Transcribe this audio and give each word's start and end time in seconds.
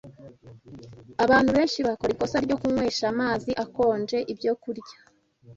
Abantu 1.23 1.49
benshi 1.57 1.79
bakora 1.87 2.11
ikosa 2.15 2.37
ryo 2.45 2.55
kunywesha 2.61 3.05
amazi 3.13 3.49
akonje 3.63 4.17
ibyokurya 4.31 4.95